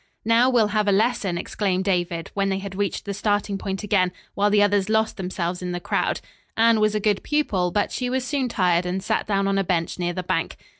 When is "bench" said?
9.63-9.99